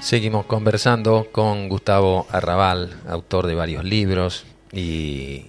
[0.00, 4.44] Seguimos conversando con Gustavo Arrabal, autor de varios libros.
[4.72, 5.44] ¿Y,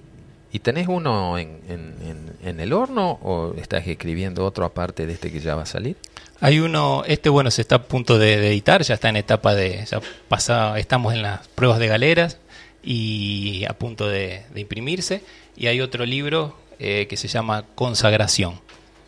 [0.51, 5.31] y tenés uno en, en, en, el horno o estás escribiendo otro aparte de este
[5.31, 5.95] que ya va a salir?
[6.41, 9.85] Hay uno, este bueno, se está a punto de, editar, ya está en etapa de,
[9.85, 12.37] ya pasa, estamos en las pruebas de galeras
[12.83, 15.23] y a punto de, de imprimirse.
[15.55, 18.59] Y hay otro libro eh, que se llama Consagración.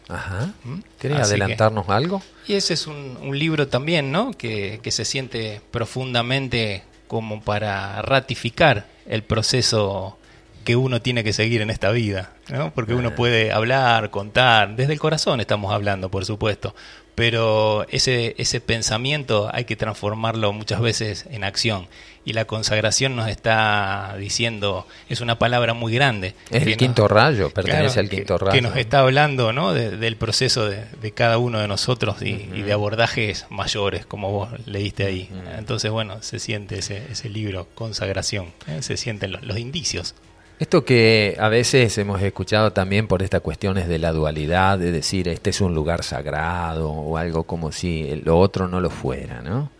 [0.09, 0.53] Ajá.
[0.63, 0.79] ¿Mm?
[0.99, 2.21] ¿Querés adelantarnos algo?
[2.47, 4.31] Y ese es un, un libro también, ¿no?
[4.33, 10.17] Que, que, se siente profundamente como para ratificar el proceso
[10.63, 12.73] que uno tiene que seguir en esta vida, ¿no?
[12.73, 16.73] Porque uno puede hablar, contar, desde el corazón estamos hablando, por supuesto,
[17.15, 21.87] pero ese, ese pensamiento hay que transformarlo muchas veces en acción.
[22.25, 26.35] Y la consagración nos está diciendo, es una palabra muy grande.
[26.49, 28.55] Es el quinto rayo, pertenece claro, al quinto que, rayo.
[28.55, 29.73] Que nos está hablando ¿no?
[29.73, 32.59] De, del proceso de, de, cada uno de nosotros y, uh -huh.
[32.59, 35.29] y, de abordajes mayores, como vos leíste ahí.
[35.31, 35.59] Uh -huh.
[35.59, 38.81] Entonces, bueno, se siente ese, ese libro, consagración, ¿eh?
[38.81, 40.15] se sienten los, los indicios.
[40.59, 45.27] Esto que a veces hemos escuchado también por estas cuestiones de la dualidad, de decir
[45.27, 49.71] este es un lugar sagrado o algo como si lo otro no lo fuera, ¿no?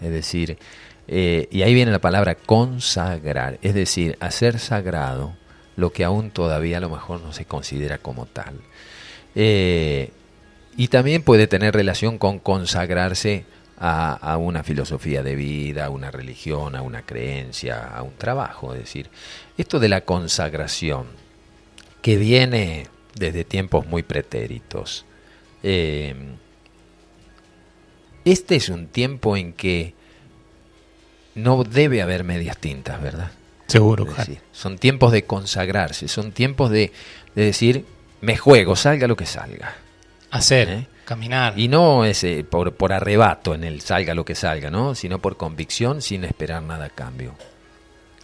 [0.00, 0.58] Es decir,
[1.06, 5.34] eh, y ahí viene la palabra consagrar, es decir, hacer sagrado
[5.76, 8.54] lo que aún todavía a lo mejor no se considera como tal.
[9.34, 10.10] Eh,
[10.76, 13.44] y también puede tener relación con consagrarse
[13.84, 18.74] a, a, una filosofía de vida, a una religión, a una creencia, a un trabajo.
[18.74, 19.10] Es decir,
[19.58, 21.06] esto de la consagración,
[22.00, 25.04] que viene desde tiempos muy pretéritos,
[25.64, 26.14] eh,
[28.24, 29.94] este es un tiempo en que
[31.34, 33.32] no debe haber medias tintas, ¿verdad?
[33.66, 36.92] Seguro, es decir, son tiempos de consagrarse, son tiempos de,
[37.34, 37.84] de, decir,
[38.20, 39.74] me juego, salga lo que salga.
[40.30, 40.68] Hacer.
[40.68, 40.86] ¿Eh?
[41.04, 41.58] Caminar.
[41.58, 44.94] Y no es eh, por, por arrebato en el salga lo que salga, ¿no?
[44.94, 47.34] Sino por convicción sin esperar nada a cambio.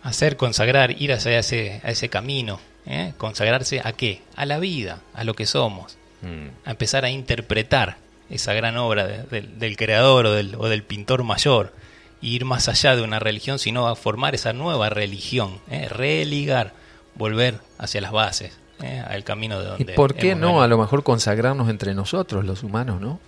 [0.03, 2.61] Hacer, consagrar, ir hacia ese, a ese camino.
[2.87, 3.15] ¿eh?
[3.19, 4.23] Consagrarse a qué?
[4.37, 5.99] A la vida, a lo que somos.
[6.23, 6.49] Mm.
[6.65, 7.97] A empezar a interpretar
[8.31, 11.75] esa gran obra de, de, del creador o del, o del, pintor mayor.
[12.21, 15.59] Y ir más allá de una religión, sino a formar esa nueva religión.
[15.69, 15.89] ¿eh?
[15.89, 16.73] Religar,
[17.17, 19.93] volver hacia las bases eh, al camino de donde.
[19.93, 20.49] ¿Y por qué no?
[20.49, 20.63] Venido.
[20.63, 23.19] A lo mejor consagrarnos entre nosotros, los humanos, ¿no?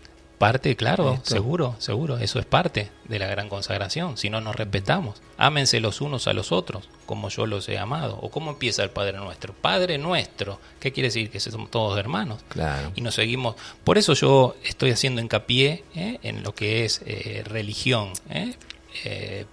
[0.40, 1.34] Parte, claro, Esto.
[1.34, 2.16] seguro, seguro.
[2.16, 4.16] Eso es parte de la gran consagración.
[4.16, 8.18] Si no nos respetamos, ámense los unos a los otros, como yo los he amado.
[8.22, 9.52] ¿O cómo empieza el Padre Nuestro?
[9.52, 10.58] Padre Nuestro.
[10.80, 11.28] ¿Qué quiere decir?
[11.28, 12.40] Que somos todos hermanos.
[12.48, 12.90] Claro.
[12.94, 13.56] Y nos seguimos.
[13.84, 16.18] Por eso yo estoy haciendo hincapié ¿eh?
[16.22, 18.14] en lo que es eh, religión.
[18.30, 18.54] ¿eh?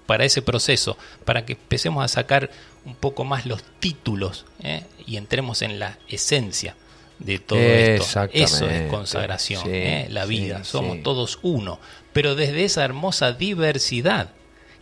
[0.05, 2.49] para ese proceso, para que empecemos a sacar
[2.87, 4.45] un poco más los títulos
[5.05, 6.75] y entremos en la esencia
[7.19, 8.29] de todo esto.
[8.31, 10.07] Eso es consagración, sí, ¿eh?
[10.09, 10.63] la vida.
[10.63, 11.03] Sí, Somos sí.
[11.03, 11.79] todos uno,
[12.13, 14.29] pero desde esa hermosa diversidad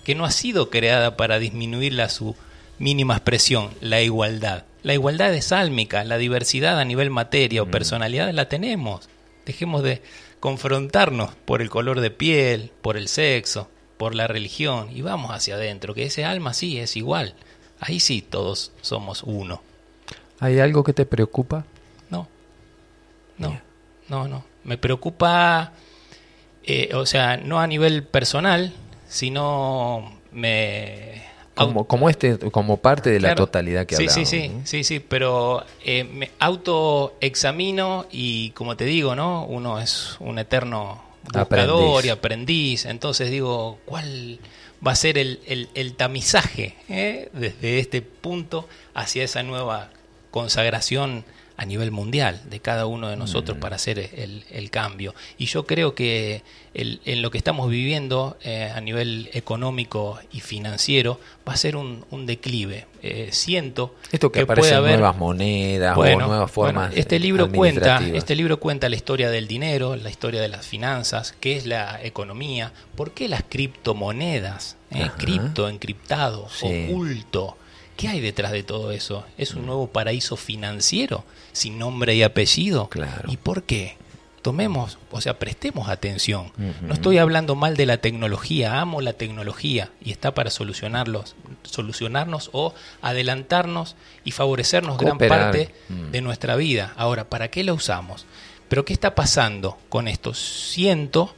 [0.03, 2.35] que no ha sido creada para disminuir a su
[2.77, 4.65] mínima expresión, la igualdad.
[4.83, 7.71] La igualdad es álmica, la diversidad a nivel materia o mm.
[7.71, 9.09] personalidad la tenemos.
[9.47, 10.03] Dejemos de
[10.39, 13.67] confrontarnos por el color de piel, por el sexo,
[13.97, 17.33] por la religión y vamos hacia adentro, que ese alma sí es igual.
[17.79, 19.61] Ahí sí todos somos uno.
[20.39, 21.65] ¿Hay algo que te preocupa?
[22.09, 22.27] No,
[23.37, 23.63] no, yeah.
[24.09, 24.43] no, no.
[24.63, 25.73] Me preocupa,
[26.63, 28.73] eh, o sea, no a nivel personal,
[29.07, 31.23] sino me...
[31.53, 34.29] Como, como este, como parte de la totalidad que sí, hablamos.
[34.29, 34.65] Sí, sí, ¿no?
[34.65, 39.45] sí, sí, pero eh, me autoexamino y como te digo, ¿no?
[39.45, 42.05] Uno es un eterno buscador aprendiz.
[42.05, 44.39] y aprendiz, entonces digo, ¿cuál
[44.85, 47.29] va a ser el, el, el tamizaje eh?
[47.33, 49.89] desde este punto hacia esa nueva
[50.31, 51.25] consagración
[51.57, 53.61] a nivel mundial de cada uno de nosotros mm.
[53.61, 55.15] para hacer el, el, cambio.
[55.37, 56.43] Y yo creo que
[56.73, 61.77] el, en lo que estamos viviendo eh, a nivel económico y financiero va a ser
[61.77, 62.87] un, un declive.
[63.01, 66.87] Eh, siento esto que, que puede haber nuevas monedas bueno, o nuevas formas.
[66.87, 70.65] Bueno, este libro cuenta, este libro cuenta la historia del dinero, la historia de las
[70.65, 76.87] finanzas, qué es la economía, por qué las criptomonedas, eh, cripto, encriptado, sí.
[76.89, 77.57] oculto.
[77.97, 79.25] ¿Qué hay detrás de todo eso?
[79.37, 82.89] ¿Es un nuevo paraíso financiero sin nombre y apellido?
[82.89, 83.31] Claro.
[83.31, 83.97] ¿Y por qué?
[84.41, 86.51] Tomemos, o sea, prestemos atención.
[86.57, 86.81] Uh -huh.
[86.81, 92.51] No estoy hablando mal de la tecnología, amo la tecnología y está para solucionarlos, solucionarnos
[92.53, 95.17] o adelantarnos y favorecernos Cooperar.
[95.17, 96.11] gran parte mm.
[96.11, 96.93] de nuestra vida.
[96.95, 98.25] Ahora, ¿para qué la usamos?
[98.69, 100.33] Pero ¿qué está pasando con esto?
[100.33, 101.33] Siento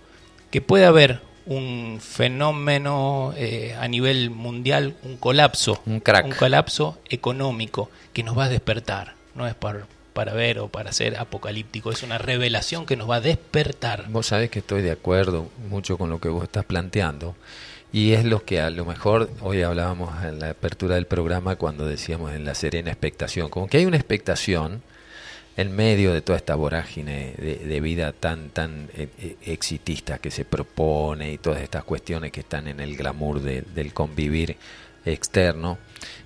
[0.51, 6.25] que puede haber un fenómeno eh, a nivel mundial, un colapso, un, crack.
[6.25, 9.15] un colapso económico que nos va a despertar.
[9.33, 13.15] No es para, para ver o para ser apocalíptico, es una revelación que nos va
[13.15, 14.05] a despertar.
[14.09, 17.35] Vos sabés que estoy de acuerdo mucho con lo que vos estás planteando.
[17.93, 21.85] Y es lo que a lo mejor hoy hablábamos en la apertura del programa cuando
[21.87, 24.81] decíamos en la serena expectación, como que hay una expectación
[25.57, 30.45] en medio de toda esta vorágine de, vida tan tan eh, eh, exitista que se
[30.45, 34.55] propone y todas estas cuestiones que están en el glamour del convivir
[35.03, 35.79] externo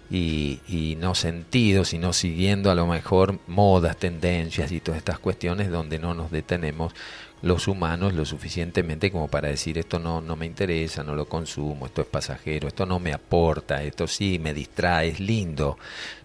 [0.10, 5.70] y, y, no sentido, sino siguiendo a lo mejor modas, tendencias y todas estas cuestiones
[5.72, 6.94] donde no nos detenemos
[7.42, 11.86] los humanos lo suficientemente como para decir esto no, no me interesa, no lo consumo,
[11.86, 15.78] esto es pasajero, esto no me aporta, esto sí me distrae, es lindo,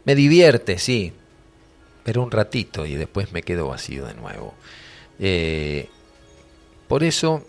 [0.05, 1.12] me divierte, sí,
[2.06, 4.55] pero un ratito y después me quedo vacío de nuevo.
[5.19, 5.88] Eh,
[6.87, 7.44] por eso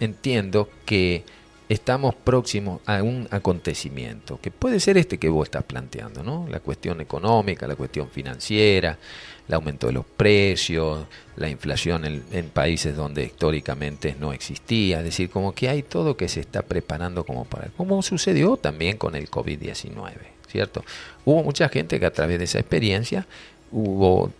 [0.00, 1.22] entiendo que
[1.68, 6.48] estamos próximos a un acontecimiento, que puede ser este que vos estás planteando, ¿no?
[6.50, 8.98] La cuestión económica, la cuestión financiera,
[9.46, 11.06] el aumento de los precios,
[11.36, 16.16] la inflación en, en, países donde históricamente no existía, es decir, como que hay todo
[16.16, 20.14] que se está preparando como para, como sucedió también con el COVID-19,
[20.48, 20.84] ¿cierto?
[21.24, 23.24] Hubo mucha gente que a través de esa experiencia
[23.74, 24.32] hubo,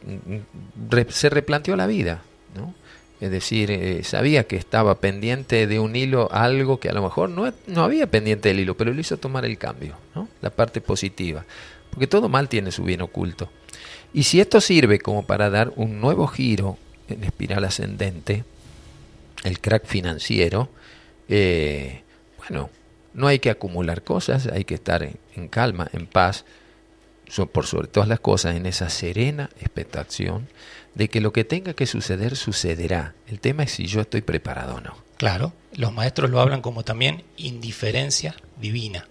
[1.08, 2.22] se replanteó la vida.
[3.20, 7.30] Es decir, eh, sabía que estaba pendiente de un hilo algo que a lo mejor
[7.30, 10.28] no, no había pendiente del hilo, pero lo hizo tomar el cambio, ¿no?
[10.40, 11.44] la parte positiva.
[11.90, 13.50] Porque todo mal tiene su bien oculto.
[14.12, 16.76] Y si esto sirve como para dar un nuevo giro
[17.08, 18.44] en espiral ascendente,
[19.42, 20.68] el crack financiero,
[21.28, 22.02] eh,
[22.38, 22.68] bueno,
[23.14, 26.44] no hay que acumular cosas, hay que estar en calma, en paz,
[27.52, 30.48] por sobre todas las cosas, en esa serena expectación
[30.94, 33.14] de que lo que tenga que suceder sucederá.
[33.26, 34.96] El tema es si yo estoy preparado o no.
[35.16, 39.08] Claro, los maestros lo hablan como también indiferencia divina.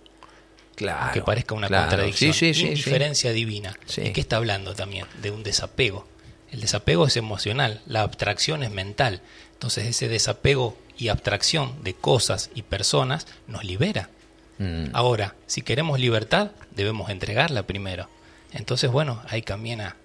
[0.75, 1.13] Claro.
[1.13, 2.33] Que parezca una contradicción.
[2.33, 3.77] Sí, sí, indiferencia divina.
[3.98, 5.06] ¿Y qué está hablando también?
[5.21, 6.07] De un desapego.
[6.51, 9.21] El desapego es emocional, la abstracción es mental.
[9.54, 14.09] Entonces ese desapego y abstracción de cosas y personas nos libera.
[14.59, 14.85] Mm.
[14.94, 18.09] Ahora, si queremos libertad, debemos entregarla primero.
[18.51, 19.95] Entonces, bueno, ahí camina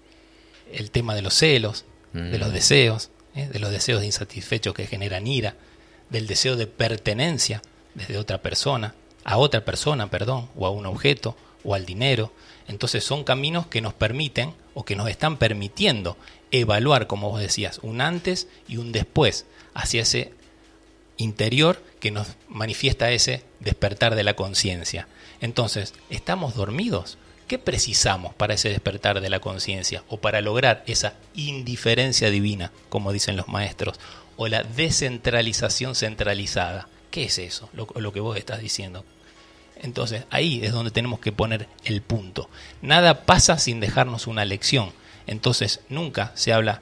[0.71, 2.53] el tema de los celos, de los mm.
[2.53, 3.47] deseos, ¿eh?
[3.47, 5.55] de los deseos insatisfechos que generan ira,
[6.09, 7.61] del deseo de pertenencia
[7.93, 12.31] desde otra persona, a otra persona, perdón, o a un objeto, o al dinero.
[12.67, 16.17] Entonces son caminos que nos permiten o que nos están permitiendo
[16.51, 20.33] evaluar, como vos decías, un antes y un después hacia ese
[21.17, 25.07] interior que nos manifiesta ese despertar de la conciencia.
[25.41, 27.17] Entonces, ¿estamos dormidos?
[27.47, 33.11] ¿Qué precisamos para ese despertar de la conciencia o para lograr esa indiferencia divina, como
[33.11, 33.99] dicen los maestros,
[34.37, 36.87] o la descentralización centralizada?
[37.09, 37.69] ¿Qué es eso?
[37.73, 39.03] Lo, que vos estás diciendo.
[39.81, 42.51] Entonces, ahí es donde tenemos que poner el punto.
[42.83, 44.91] Nada pasa sin dejarnos una lección.
[45.25, 46.81] Entonces, nunca se habla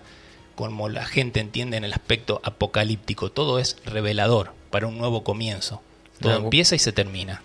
[0.56, 3.31] como la gente entiende en el aspecto apocalíptico.
[3.31, 5.81] Todo es revelador para un nuevo comienzo.
[6.19, 7.41] Todo empieza y se termina.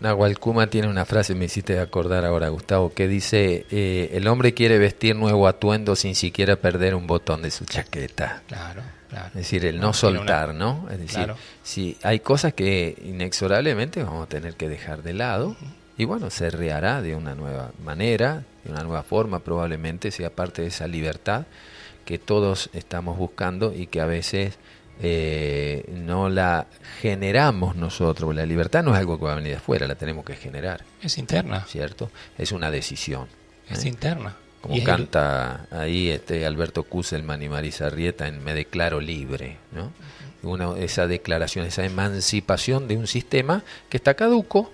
[0.00, 4.54] Nahual Kuma tiene una frase, me hiciste acordar ahora, Gustavo, que dice, eh, el hombre
[4.54, 8.42] quiere vestir nuevo atuendo sin siquiera perder un botón de su chaqueta.
[8.46, 9.26] Claro, claro.
[9.28, 10.86] Es decir, el no, soltar, ¿no?
[10.90, 11.32] Es decir,
[11.64, 15.56] si hay cosas que inexorablemente vamos a tener que dejar de lado,
[15.96, 20.62] y bueno, se rehará de una nueva manera, de una nueva forma, probablemente sea parte
[20.62, 21.46] de esa libertad
[22.04, 24.58] que todos estamos buscando y que a veces
[25.00, 26.66] eh, no la
[27.00, 28.34] generamos nosotros.
[28.34, 30.84] La libertad no es algo que va a venir de afuera, la tenemos que generar.
[31.02, 31.64] Es interna.
[31.66, 32.10] ¿Cierto?
[32.36, 33.28] Es una decisión.
[33.70, 33.88] Es ¿eh?
[33.88, 34.36] interna.
[34.60, 39.92] Como canta ahí este Alberto Kusselman y Marisa Rieta en Me declaro libre, ¿no?
[40.42, 44.72] Una, esa declaración, esa emancipación de un sistema que está caduco,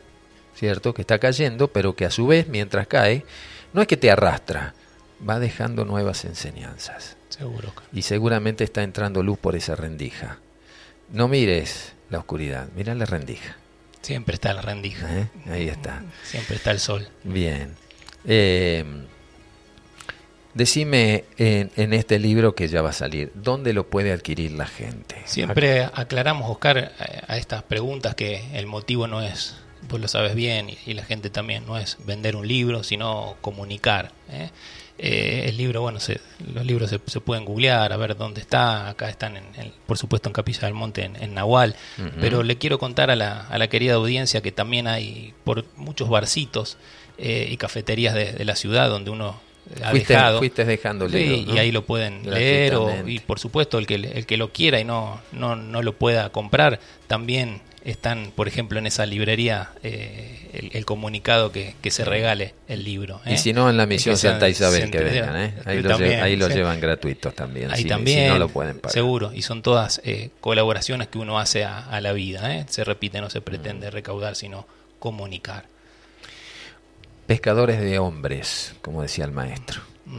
[0.55, 0.95] ¿cierto?
[0.95, 3.25] Que está cayendo, pero que a su vez, mientras cae,
[3.75, 4.75] no es que te arrastra,
[5.27, 7.17] va dejando nuevas enseñanzas.
[7.29, 7.73] Seguro.
[7.93, 10.39] Y seguramente está entrando luz por esa rendija.
[11.11, 13.57] No mires la oscuridad, mira la rendija.
[14.03, 15.19] Siempre está la rendija.
[15.19, 15.29] ¿Eh?
[15.51, 16.03] Ahí está.
[16.23, 17.09] Siempre está el sol.
[17.25, 17.75] Bien.
[18.27, 18.85] Eh,
[20.55, 25.17] decime en, este libro que ya va a salir, ¿dónde lo puede adquirir la gente?
[25.27, 26.93] Siempre aclaramos, Oscar,
[27.27, 29.57] a estas preguntas que el motivo no es,
[29.89, 34.13] vos lo sabes bien, y, la gente también, no es vender un libro, sino comunicar.
[34.31, 34.51] ¿eh?
[34.97, 35.99] Eh, el libro, bueno,
[36.55, 38.89] los libros se, pueden googlear, a ver dónde está.
[38.89, 39.45] Acá están, en,
[39.87, 41.75] por supuesto, en Capilla del Monte, en, Nahual.
[42.21, 46.09] Pero le quiero contar a la, a la, querida audiencia que también hay por muchos
[46.09, 46.77] barcitos
[47.19, 49.41] eh, y cafeterías de, la ciudad donde uno
[49.83, 50.39] ha dejado.
[50.39, 52.75] Fuiste dejando y ahí lo pueden leer.
[53.07, 56.31] y por supuesto, el que, el que lo quiera y no, no, no lo pueda
[56.31, 62.83] comprar, también están, por ejemplo, en esa librería eh, el, comunicado que, se regale el
[62.83, 63.21] libro.
[63.27, 63.39] Y ¿eh?
[63.39, 65.55] si no, en la misión Santa Isabel que vengan, ¿eh?
[65.67, 67.71] ahí, lo, ahí lo llevan gratuitos también.
[67.71, 68.93] Ahí también, no lo pueden pagar.
[68.93, 70.01] Seguro, y son todas
[70.41, 72.67] colaboraciones que uno hace a, la vida.
[72.69, 73.93] Se repite, no se pretende mm.
[73.93, 74.67] recaudar, sino
[74.99, 75.67] comunicar.
[77.27, 79.83] Pescadores de hombres, como decía el maestro.
[80.07, 80.19] Mm.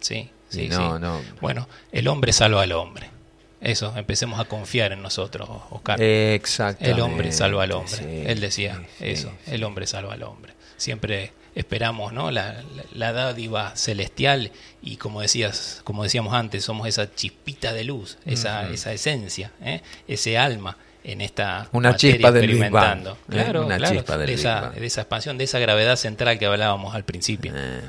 [0.00, 1.20] Sí, sí, no, No.
[1.40, 3.15] Bueno, el hombre salva al hombre.
[3.60, 6.00] Eso, empecemos a confiar en nosotros, Oscar.
[6.00, 6.84] Exacto.
[6.84, 8.30] El hombre salva al hombre.
[8.30, 10.52] Él decía eso, el hombre salva al hombre.
[10.76, 12.30] Siempre esperamos ¿no?
[12.30, 12.62] La,
[12.94, 18.92] dádiva celestial y como decías como decíamos antes somos esa chispita de luz esa, esa
[18.92, 19.80] esencia ¿eh?
[20.06, 23.16] ese alma en esta una chispa del experimentando ¿eh?
[23.30, 27.04] claro, una chispa de, esa, de esa expansión de esa gravedad central que hablábamos al
[27.04, 27.80] principio eh.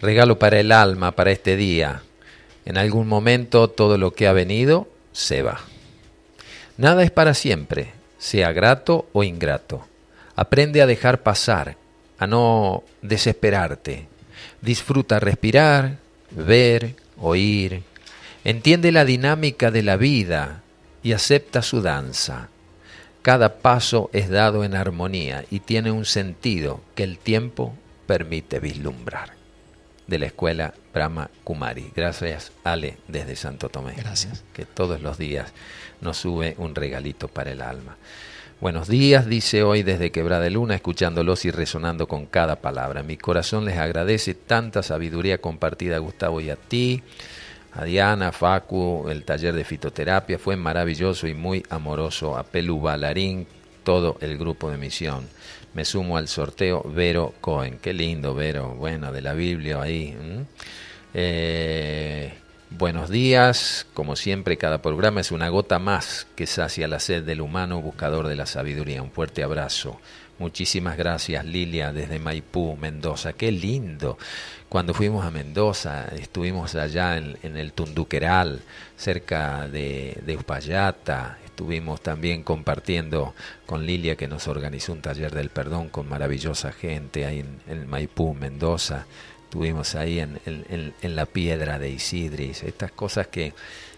[0.00, 2.02] regalo para el alma para este día
[2.64, 5.60] en algún momento todo lo que ha venido se va.
[6.76, 9.86] Nada es para siempre, sea grato o ingrato.
[10.34, 11.76] Aprende a dejar pasar,
[12.18, 14.08] a no desesperarte.
[14.60, 15.98] Disfruta respirar,
[16.30, 17.82] ver, oír.
[18.44, 20.62] Entiende la dinámica de la vida
[21.02, 22.48] y acepta su danza.
[23.22, 27.74] Cada paso es dado en armonía y tiene un sentido que el tiempo
[28.06, 29.43] permite vislumbrar
[30.06, 31.90] de la escuela Brahma Kumari.
[31.94, 33.94] Gracias, Ale, desde Santo Tomé.
[33.94, 34.44] Gracias.
[34.52, 35.52] Que todos los días
[36.00, 37.96] nos sube un regalito para el alma.
[38.60, 43.02] Buenos días, dice hoy desde Quebrada de Luna, escuchándolos y resonando con cada palabra.
[43.02, 47.02] Mi corazón les agradece tanta sabiduría compartida, Gustavo, y a ti,
[47.72, 50.38] a Diana, a Facu, el taller de fitoterapia.
[50.38, 52.38] Fue maravilloso y muy amoroso.
[52.38, 53.46] A Pelu Balarín,
[53.82, 55.28] todo el grupo de misión
[55.74, 57.78] me sumo al sorteo Vero Cohen.
[57.82, 58.74] Qué lindo, Vero.
[58.74, 60.16] Bueno, de la Biblia ahí.
[61.12, 62.32] Eh,
[62.70, 63.86] buenos días.
[63.92, 68.28] Como siempre, cada programa es una gota más que sacia la sed del humano buscador
[68.28, 69.02] de la sabiduría.
[69.02, 70.00] Un fuerte abrazo.
[70.38, 73.32] Muchísimas gracias, Lilia, desde Maipú, Mendoza.
[73.32, 74.16] Qué lindo.
[74.68, 78.60] Cuando fuimos a Mendoza, estuvimos allá en, el Tunduqueral,
[78.96, 83.32] cerca de, de Uspallata, Estuvimos también compartiendo
[83.64, 88.34] con Lilia que nos organizó un taller del perdón con maravillosa gente ahí en, Maipú,
[88.34, 89.06] Mendoza.
[89.44, 92.64] Estuvimos ahí en, en, la piedra de Isidris.
[92.64, 93.52] Estas cosas que,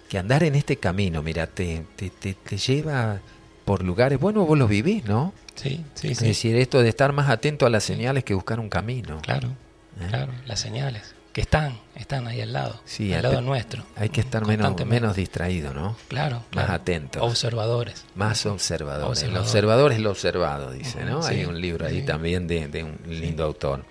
[0.06, 3.22] que andar en este camino, mira, te, te, te, lleva
[3.64, 5.32] por lugares, bueno, vos lo vivís, ¿no?
[5.54, 8.68] Sí, sí, es decir, esto de estar más atento a las señales que buscar un
[8.68, 9.22] camino.
[9.22, 9.48] Claro,
[9.98, 10.08] ¿Eh?
[10.10, 13.84] claro, las señales que están, están ahí al lado, al lado nuestro.
[13.94, 15.94] Hay que estar menos, menos distraído, ¿no?
[16.08, 17.22] Claro, Más atento.
[17.22, 18.06] Observadores.
[18.14, 19.22] Más observadores.
[19.22, 21.22] El observador es lo observado, dice, ¿no?
[21.22, 23.84] Hay un libro ahí también de, un lindo autor.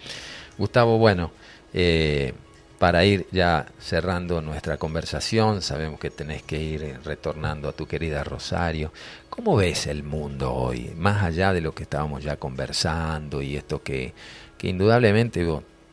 [0.58, 1.30] Gustavo, bueno,
[1.72, 2.34] eh,
[2.80, 8.24] para ir ya cerrando nuestra conversación, sabemos que tenés que ir retornando a tu querida
[8.24, 8.92] Rosario.
[9.30, 10.96] ¿Cómo ves el mundo hoy?
[10.98, 14.16] Más allá de lo que estábamos ya conversando y esto que,
[14.58, 15.46] que indudablemente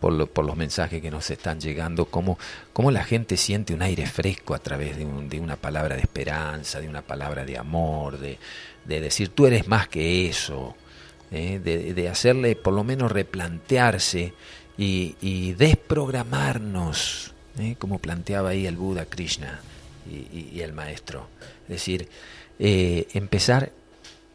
[0.03, 2.37] por, por, los mensajes que nos están llegando, cómo,
[2.73, 6.81] cómo la gente siente un aire fresco a través de, de una palabra de esperanza,
[6.81, 8.37] de una palabra de amor, de,
[8.85, 10.75] de decir tú eres más que eso,
[11.31, 11.61] ¿eh?
[11.61, 14.35] de, hacerle por lo menos replantearse
[14.77, 17.77] y, desprogramarnos, ¿eh?
[17.79, 19.61] como planteaba ahí el Buda Krishna
[20.11, 21.29] y, y, el maestro.
[21.63, 22.09] Es decir,
[22.59, 23.71] eh, empezar,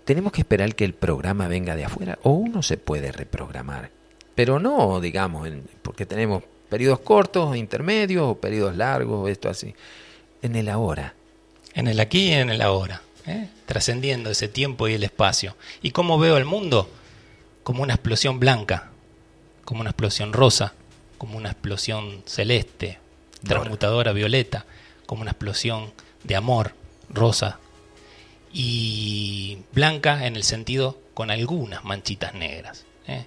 [0.06, 3.97] tenemos que esperar que el programa venga de afuera o uno se puede reprogramar
[4.38, 5.50] pero no, digamos,
[5.82, 9.74] porque tenemos periodos cortos, intermedios, o periodos largos, esto así.
[10.44, 11.16] En el ahora.
[11.74, 13.50] En el aquí y en el ahora, ¿eh?
[13.66, 15.58] trascendiendo ese tiempo y el espacio.
[15.82, 16.88] ¿Y cómo veo el mundo?
[17.64, 18.92] Como una explosión blanca,
[19.66, 20.76] como una explosión rosa,
[21.18, 23.00] como una explosión celeste,
[23.44, 24.68] transmutadora violeta,
[25.08, 25.92] como una explosión
[26.24, 26.74] de amor
[27.10, 27.58] rosa
[28.54, 32.86] y blanca en el sentido con algunas manchitas negras.
[33.08, 33.26] ¿eh?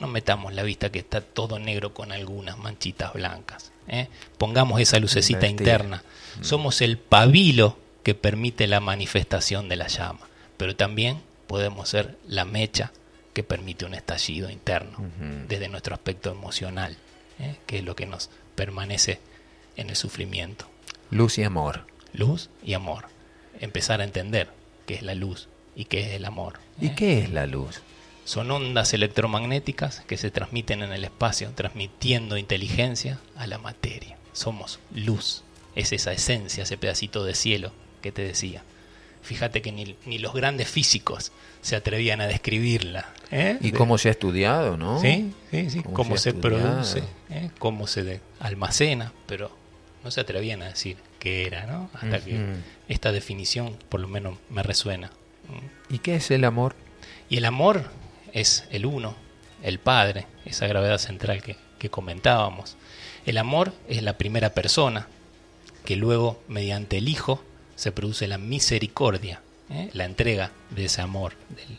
[0.00, 3.72] No metamos la vista que está todo negro con algunas manchitas blancas.
[3.88, 4.08] ¿eh?
[4.38, 6.02] Pongamos esa lucecita interna.
[6.38, 6.44] Mm.
[6.44, 12.44] Somos el pabilo que permite la manifestación de la llama, pero también podemos ser la
[12.44, 12.92] mecha
[13.32, 14.98] que permite un estallido interno
[15.48, 16.96] desde nuestro aspecto emocional,
[17.40, 17.56] ¿eh?
[17.66, 19.18] que es lo que nos permanece
[19.76, 20.68] en el sufrimiento.
[21.10, 21.86] Luz y amor.
[22.12, 23.06] Luz y amor.
[23.58, 24.48] Empezar a entender
[24.86, 26.60] qué es la luz y qué es el amor.
[26.80, 26.94] ¿Y ¿eh?
[26.96, 27.82] qué es la luz?
[28.24, 34.16] Son ondas electromagnéticas que se transmiten en el espacio, transmitiendo inteligencia a la materia.
[34.32, 35.42] Somos luz,
[35.74, 38.62] es esa esencia, ese pedacito de cielo que te decía.
[39.22, 43.08] Fíjate que ni, los grandes físicos se atrevían a describirla.
[43.30, 43.56] ¿eh?
[43.60, 45.00] Y cómo se ha estudiado, ¿no?
[45.00, 45.82] Sí, sí, sí.
[45.82, 47.50] Cómo, se, produce, ¿eh?
[47.58, 49.50] cómo se almacena, pero
[50.02, 51.88] no se atrevían a decir qué era, ¿no?
[51.94, 52.38] Hasta que
[52.88, 55.10] esta definición por lo menos me resuena
[55.88, 56.74] ¿Y qué es el amor?
[57.28, 57.90] Y el amor
[58.34, 59.14] es el uno,
[59.62, 62.76] el Padre, esa gravedad central que, que comentábamos.
[63.24, 65.08] El amor es la primera persona,
[65.86, 67.42] que luego, mediante el Hijo,
[67.76, 69.88] se produce la misericordia, ¿eh?
[69.94, 71.78] la entrega de ese amor, del,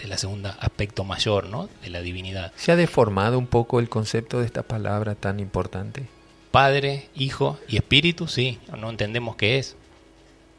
[0.00, 1.68] de la segunda aspecto mayor, ¿no?
[1.82, 2.52] De la divinidad.
[2.56, 6.06] ¿Se ha deformado un poco el concepto de esta palabra tan importante?
[6.50, 9.76] Padre, Hijo y Espíritu, sí, no entendemos qué es.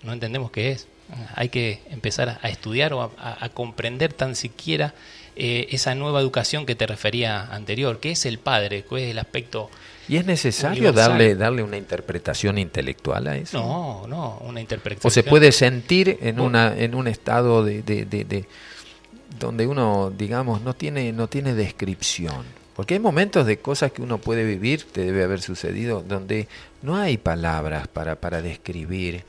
[0.04, 0.88] No entendemos qué es.
[1.35, 4.93] Hay que empezar a estudiar o a, a comprender tan siquiera
[5.35, 8.00] eh, esa nueva educación que te refería anterior.
[8.00, 8.83] ¿Qué es el Padre?
[8.83, 9.69] ¿Cuál es el aspecto
[10.07, 13.59] ¿Y es necesario darle, darle una interpretación intelectual a eso?
[13.59, 15.07] No, no, una interpretación.
[15.07, 18.45] ¿O se puede sentir en, una, en un estado de, de, de,
[19.39, 22.45] donde uno, digamos, no tiene, no tiene descripción?
[22.75, 26.47] Porque hay momentos de cosas que uno puede vivir, te debe haber sucedido, donde
[26.81, 29.24] no hay palabras para, para describir,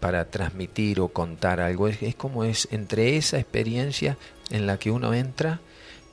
[0.00, 1.88] para transmitir o contar algo.
[1.88, 4.16] Es, es como es entre esa experiencia
[4.50, 5.60] en la que uno entra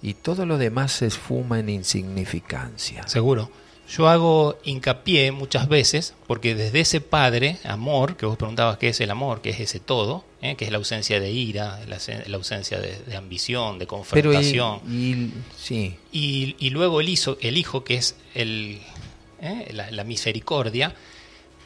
[0.01, 3.07] y todo lo demás se esfuma en insignificancia.
[3.07, 3.49] Seguro.
[3.89, 8.99] Yo hago hincapié muchas veces, porque desde ese padre, amor, que vos preguntabas qué es
[8.99, 10.55] el amor, que es ese todo, ¿eh?
[10.55, 14.81] que es la ausencia de ira, la, la ausencia de, de, ambición, de confrontación.
[14.81, 15.95] Pero y, y, sí.
[16.11, 18.81] y, y, luego el hijo, el hijo que es el,
[19.39, 19.69] ¿eh?
[19.71, 20.93] la, la misericordia,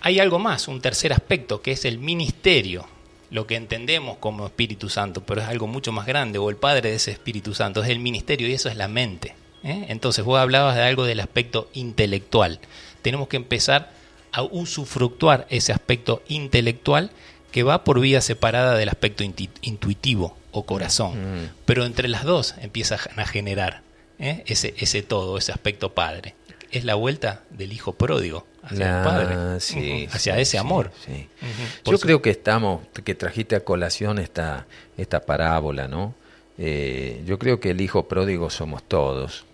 [0.01, 2.87] hay algo más, un tercer aspecto, que es el ministerio,
[3.29, 6.89] lo que entendemos como Espíritu Santo, pero es algo mucho más grande, o el Padre
[6.89, 9.35] de ese Espíritu Santo, es el ministerio y eso es la mente.
[9.63, 9.85] ¿eh?
[9.89, 12.59] Entonces vos hablabas de algo del aspecto intelectual.
[13.01, 13.91] Tenemos que empezar
[14.31, 17.11] a usufructuar ese aspecto intelectual
[17.51, 21.43] que va por vía separada del aspecto intuitivo o corazón.
[21.43, 21.49] Mm.
[21.65, 23.81] Pero entre las dos empiezan a generar
[24.19, 24.43] ¿eh?
[24.47, 26.35] ese, ese todo, ese aspecto padre.
[26.71, 30.91] Es la vuelta del hijo pródigo hacia el padre, sí, hacia sí, ese amor.
[31.05, 31.91] Sí, uh -huh.
[31.91, 34.65] Yo creo que estamos, que trajiste a colación esta,
[34.97, 36.15] esta parábola, ¿no?
[36.57, 39.45] Eh, yo creo que el hijo pródigo somos todos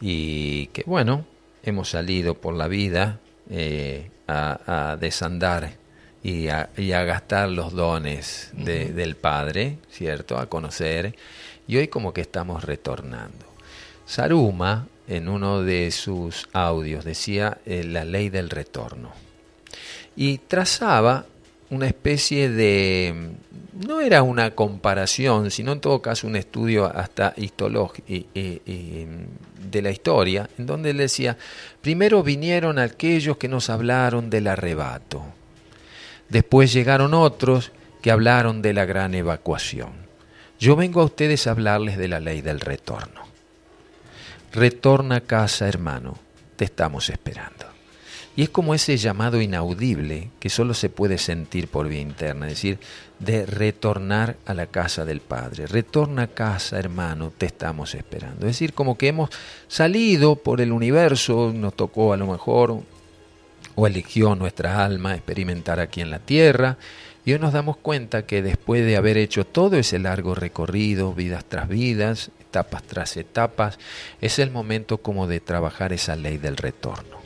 [0.00, 1.24] y que bueno,
[1.62, 3.18] hemos salido por la vida
[3.50, 5.72] eh, a, a, desandar
[6.22, 8.92] y a, y a, gastar los dones de, uh -huh.
[8.94, 10.38] del Padre, ¿cierto?
[10.38, 11.14] A conocer,
[11.68, 13.46] y hoy como que estamos retornando.
[14.06, 19.12] Saruma, en uno de sus audios, decía eh, la ley del retorno.
[20.16, 21.26] Y trazaba
[21.70, 23.32] una especie de,
[23.86, 30.48] no era una comparación, sino en todo caso un estudio hasta histológico de la historia,
[30.58, 31.36] en donde decía,
[31.80, 35.22] primero vinieron aquellos que nos hablaron del arrebato,
[36.28, 40.06] después llegaron otros que hablaron de la gran evacuación.
[40.58, 43.35] Yo vengo a ustedes a hablarles de la ley del retorno.
[44.56, 46.16] Retorna a casa, hermano,
[46.56, 47.66] te estamos esperando.
[48.36, 52.54] Y es como ese llamado inaudible que solo se puede sentir por vía interna, es
[52.54, 52.78] decir,
[53.18, 55.66] de retornar a la casa del Padre.
[55.66, 58.46] Retorna a casa, hermano, te estamos esperando.
[58.46, 59.28] Es decir, como que hemos
[59.68, 62.80] salido por el universo, nos tocó a lo mejor,
[63.74, 66.78] o eligió nuestra alma experimentar aquí en la tierra,
[67.26, 71.44] y hoy nos damos cuenta que después de haber hecho todo ese largo recorrido, vidas
[71.44, 73.78] tras vidas, etapas tras etapas,
[74.20, 77.18] es el momento como de trabajar esa ley del retorno.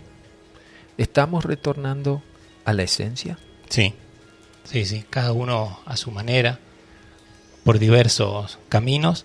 [0.98, 2.20] ¿Estamos retornando
[2.64, 3.38] a la esencia?
[3.68, 3.94] Sí,
[4.64, 6.58] sí, sí, cada uno a su manera,
[7.62, 9.24] por diversos caminos,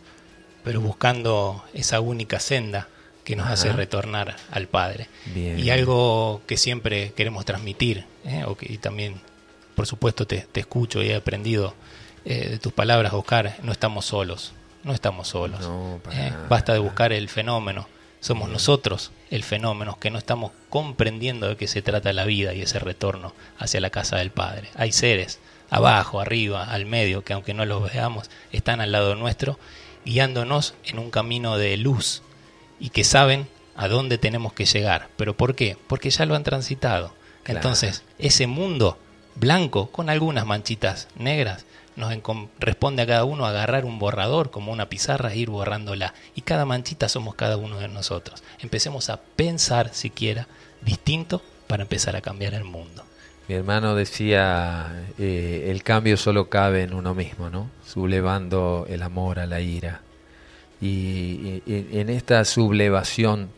[0.63, 2.87] pero buscando esa única senda
[3.23, 3.53] que nos Ajá.
[3.53, 5.09] hace retornar al Padre.
[5.33, 5.59] Bien.
[5.59, 8.43] Y algo que siempre queremos transmitir, ¿eh?
[8.45, 9.19] o que, y también,
[9.73, 11.73] por supuesto, te, te escucho y he aprendido
[12.25, 14.53] eh, de tus palabras, Oscar, no estamos solos,
[14.85, 15.59] no estamos solos.
[15.59, 16.31] No, ¿eh?
[16.47, 17.87] Basta de buscar el fenómeno
[18.25, 22.61] somos nosotros el fenómeno que no estamos comprendiendo de qué se trata la vida y
[22.63, 24.69] ese retorno hacia la casa del Padre.
[24.73, 29.59] Hay seres abajo, arriba, al medio, que aunque no los veamos, están al lado nuestro,
[30.05, 32.23] guiándonos en un camino de luz
[32.79, 35.09] y que saben a dónde tenemos que llegar.
[35.17, 35.77] ¿Pero por qué?
[35.85, 37.13] Porque ya lo han transitado.
[37.43, 37.59] Claro.
[37.59, 38.97] Entonces, ese mundo
[39.35, 41.65] blanco con algunas manchitas negras
[41.95, 42.13] nos
[42.59, 46.13] responde a cada uno agarrar un borrador como una pizarra e ir borrándola.
[46.35, 48.43] Y cada manchita somos cada uno de nosotros.
[48.59, 50.47] Empecemos a pensar siquiera
[50.81, 53.03] distinto para empezar a cambiar el mundo.
[53.47, 57.69] Mi hermano decía, eh, el cambio solo cabe en uno mismo, ¿no?
[57.85, 60.01] Sublevando el amor a la ira.
[60.81, 63.49] Y, en esta sublevación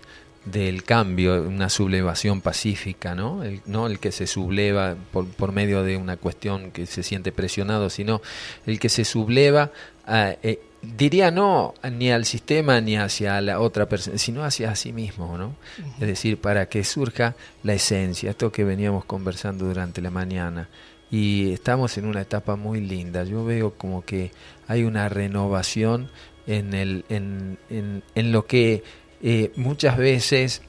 [0.52, 3.44] del cambio, una sublevación pacífica, ¿no?
[3.44, 7.32] El, no el que se subleva por, por, medio de una cuestión que se siente
[7.32, 8.22] presionado, sino
[8.66, 9.72] el que se subleva,
[10.08, 14.94] eh, eh, diría no ni al sistema ni hacia la otra persona, sino hacia sí
[14.94, 15.48] mismo, ¿no?
[15.48, 16.02] Uh -huh.
[16.02, 20.70] Es decir, para que surja la esencia, esto que veníamos conversando durante la mañana,
[21.10, 23.24] y estamos en una etapa muy linda.
[23.24, 24.32] Yo veo como que
[24.68, 26.10] hay una renovación
[26.48, 28.84] en, el, en, en, lo que
[29.22, 30.62] eh, muchas veces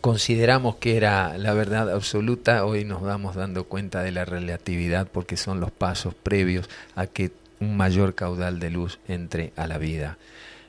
[0.00, 5.36] consideramos que era la verdad absoluta, hoy nos vamos dando cuenta de la relatividad porque
[5.36, 10.18] son los pasos previos a que un mayor caudal de luz entre a la vida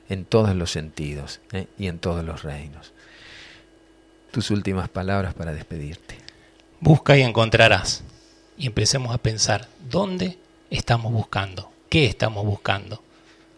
[0.08, 1.66] en todos los sentidos ¿eh?
[1.78, 2.92] y en todos los reinos.
[4.32, 6.16] Tus últimas palabras para despedirte.
[6.80, 8.02] Busca y encontrarás.
[8.56, 10.38] Y empecemos a pensar, ¿dónde
[10.70, 11.70] estamos buscando?
[11.88, 13.02] ¿Qué estamos buscando?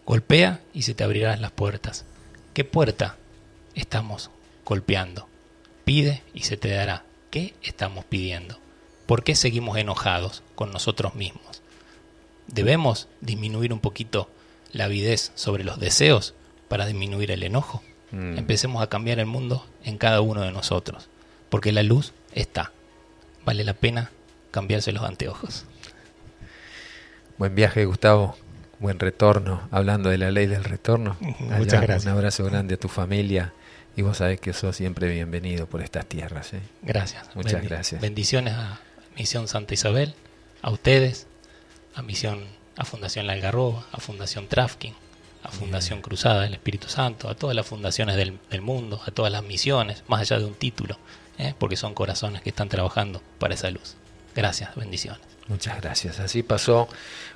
[0.05, 2.05] Golpea y se te abrirán las puertas.
[2.55, 3.17] ¿Qué puerta
[3.75, 4.31] estamos
[4.65, 5.29] golpeando?
[5.85, 7.05] Pide y se te dará.
[7.31, 8.59] ¿Qué estamos pidiendo?
[9.07, 11.63] ¿Por qué seguimos enojados con nosotros mismos?
[12.47, 14.29] ¿Debemos disminuir un poquito
[14.73, 16.35] la avidez sobre los deseos
[16.69, 17.83] para disminuir el enojo?
[18.11, 18.39] Mm.
[18.39, 21.09] Empecemos a cambiar el mundo en cada uno de nosotros,
[21.49, 22.73] porque la luz está.
[23.45, 24.11] Vale la pena
[24.51, 25.65] cambiarse los anteojos.
[27.39, 28.37] Buen viaje, Gustavo.
[28.79, 29.69] Buen retorno.
[29.71, 31.17] Hablando de la ley del retorno.
[31.21, 32.05] Muchas gracias.
[32.05, 33.53] Un abrazo grande a tu familia.
[33.97, 36.55] Y vos sabés que sos siempre bienvenido por estas tierras.
[36.55, 36.61] ¿eh?
[36.83, 37.29] Gracias.
[37.35, 38.01] Muchas gracias.
[38.01, 38.81] Bendiciones a
[39.17, 40.15] Misión Santa Isabel,
[40.63, 41.27] a ustedes,
[41.95, 42.45] a Misión,
[42.77, 44.95] a Fundación La Algarroba, a Fundación Trafking,
[45.43, 49.43] a Fundación Cruzada del Espíritu Santo, a todas las fundaciones del, mundo, a todas las
[49.43, 50.99] misiones, más allá de un título,
[51.39, 51.55] ¿eh?
[51.59, 53.97] porque son corazones que están trabajando para esa luz.
[54.35, 55.21] Gracias, bendiciones.
[55.49, 56.21] Muchas gracias.
[56.21, 56.89] Así pasó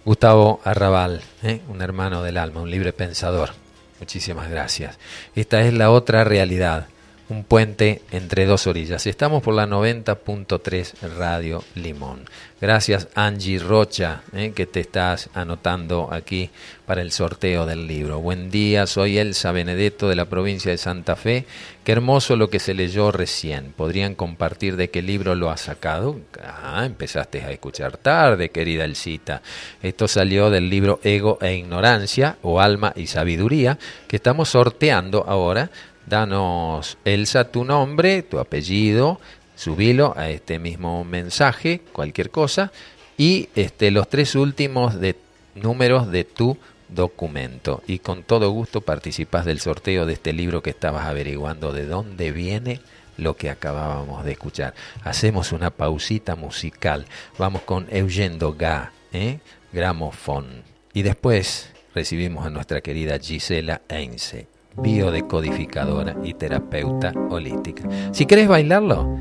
[0.04, 1.60] Gustavo Arrabal, ¿eh?
[1.68, 3.65] un hermano del alma, un libre pensador.
[4.00, 4.98] Muchísimas gracias.
[5.34, 6.88] Esta es la otra realidad
[7.28, 9.06] un puente entre dos orillas.
[9.06, 12.24] Estamos por la 90.3 Radio Limón.
[12.60, 16.50] Gracias Angie Rocha, eh, que te estás anotando aquí
[16.86, 18.20] para el sorteo del libro.
[18.20, 21.44] Buen día, soy Elsa Benedetto de la provincia de Santa Fe.
[21.84, 23.72] Qué hermoso lo que se leyó recién.
[23.76, 26.18] ¿Podrían compartir de qué libro lo ha sacado?
[26.42, 29.42] Ah, empezaste a escuchar tarde, querida Elcita.
[29.82, 35.70] Esto salió del libro Ego e Ignorancia o Alma y Sabiduría, que estamos sorteando ahora
[36.06, 39.20] danos, Elsa, tu nombre, tu apellido,
[39.56, 42.72] subilo a este mismo mensaje, cualquier cosa,
[43.18, 45.16] y este, los tres últimos de,
[45.54, 46.56] números de tu
[46.88, 47.82] documento.
[47.86, 52.30] Y con todo gusto participas del sorteo de este libro que estabas averiguando de dónde
[52.30, 52.80] viene
[53.16, 54.74] lo que acabábamos de escuchar.
[55.02, 57.06] Hacemos una pausita musical.
[57.38, 59.40] Vamos con Eugendo Ga, ¿eh?
[59.72, 60.62] Gramofón.
[60.92, 67.88] Y después recibimos a nuestra querida Gisela Einse biodecodificadora y terapeuta holística.
[68.12, 69.18] Si querés bailarlo,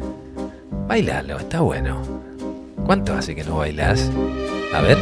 [0.88, 2.02] bailalo, está bueno.
[2.86, 4.12] ¿Cuánto hace que no bailas?
[4.74, 4.98] A ver.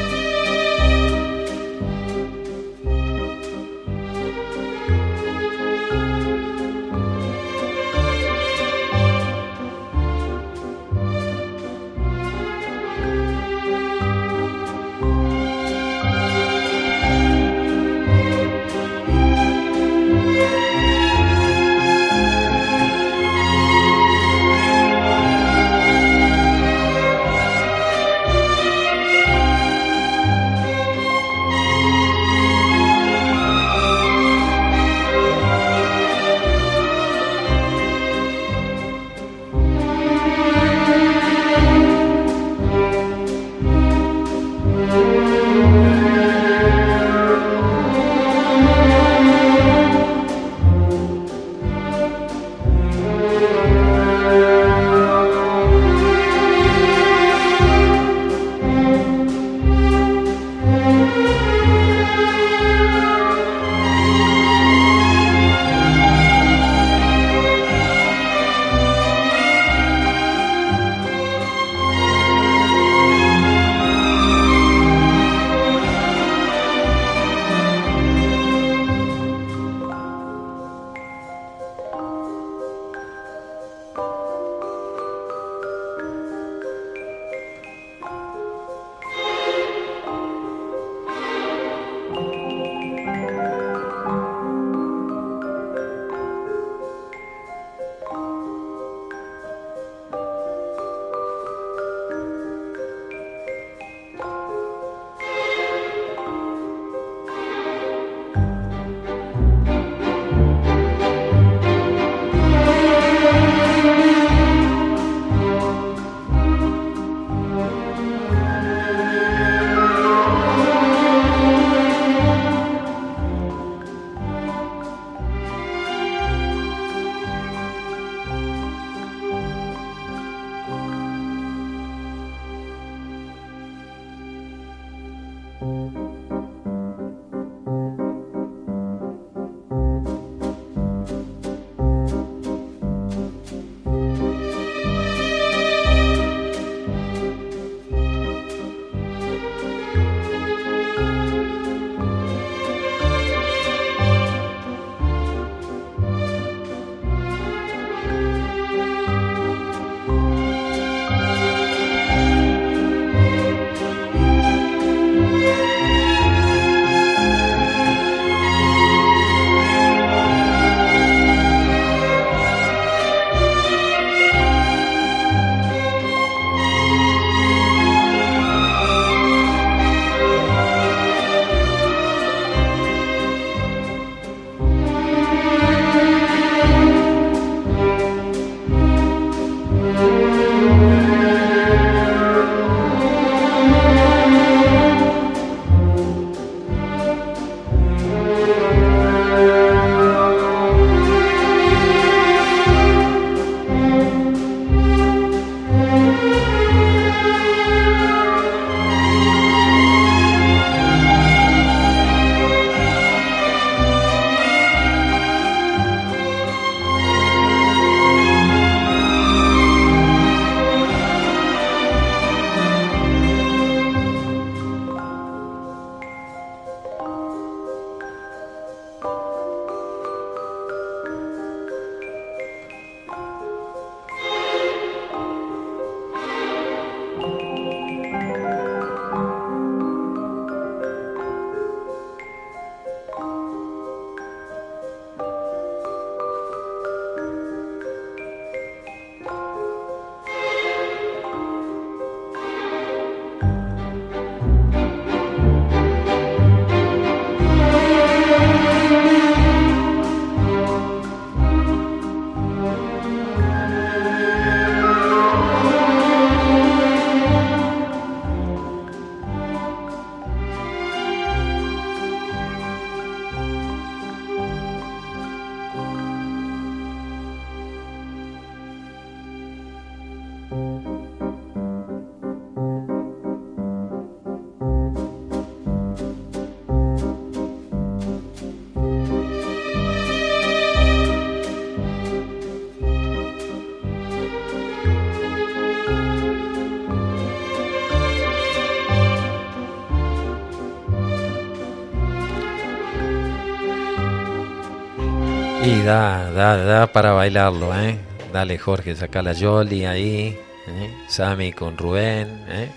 [306.58, 307.98] Da, para bailarlo, ¿eh?
[308.32, 310.38] Dale Jorge, saca la Jolly ahí,
[310.68, 310.94] ¿eh?
[311.08, 312.70] Sammy con Rubén, ¿eh?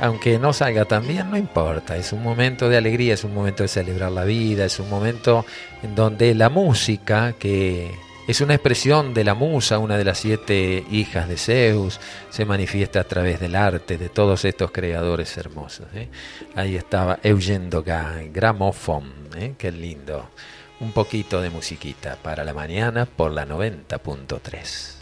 [0.00, 3.62] Aunque no salga tan bien, no importa, es un momento de alegría, es un momento
[3.62, 5.44] de celebrar la vida, es un momento
[5.82, 7.90] en donde la música, que
[8.26, 13.00] es una expresión de la musa, una de las siete hijas de Zeus, se manifiesta
[13.00, 15.86] a través del arte de todos estos creadores hermosos.
[15.94, 16.08] ¿eh?
[16.54, 19.54] Ahí estaba Eugene Dogan, Gramophone, ¿eh?
[19.58, 20.30] qué lindo
[20.80, 24.99] un poquito de musiquita para la mañana por la 90.3.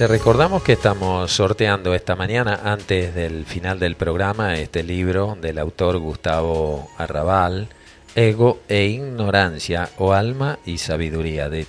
[0.00, 5.58] Te recordamos que estamos sorteando esta mañana, antes del final del programa, este libro del
[5.58, 7.68] autor Gustavo Arrabal,
[8.14, 11.66] Ego e Ignorancia o Alma y Sabiduría, de,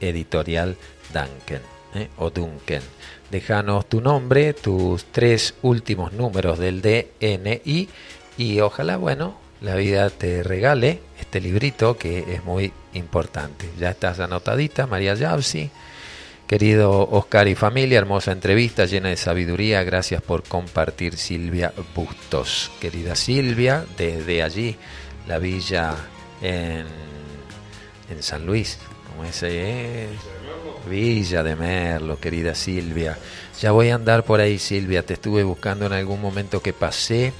[0.00, 0.76] editorial
[1.08, 1.60] Duncan
[1.96, 2.08] ¿eh?
[2.18, 2.82] o Duncan.
[3.32, 7.88] Déjanos tu nombre, tus tres últimos números del DNI
[8.38, 13.68] y ojalá, bueno, la vida te regale este librito que es muy importante.
[13.76, 15.68] Ya estás anotadita, María Yavsi.
[16.46, 19.82] Querido Oscar y familia, hermosa entrevista llena de sabiduría.
[19.82, 22.70] Gracias por compartir Silvia Bustos.
[22.80, 24.76] Querida Silvia, desde allí,
[25.26, 25.96] la villa
[26.40, 26.86] en,
[28.08, 28.78] en San Luis,
[29.08, 30.10] como ese es.
[30.88, 33.18] Villa de Merlo, querida Silvia.
[33.60, 35.04] Ya voy a andar por ahí, Silvia.
[35.04, 37.32] Te estuve buscando en algún momento que pasé.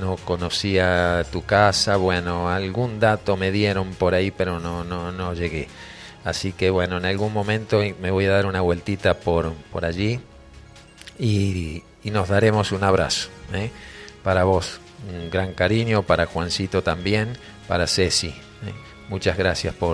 [0.00, 1.96] No conocía tu casa.
[1.96, 5.66] Bueno, algún dato me dieron por ahí, pero no, no, no llegué.
[6.24, 10.20] Así que bueno, en algún momento me voy a dar una vueltita por, por allí
[11.18, 13.28] y, nos daremos un abrazo.
[13.52, 13.70] ¿eh?
[14.22, 18.28] Para vos, un gran cariño, para Juancito también, para Ceci.
[18.28, 18.34] ¿eh?
[19.08, 19.92] Muchas gracias por,